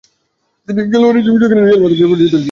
তিনি 0.67 0.81
খেলোয়াড় 0.91 1.17
হিসেবেও 1.19 1.49
রিয়াল 1.51 1.79
মাদ্রিদে 1.81 2.05
খেলেছেন। 2.09 2.39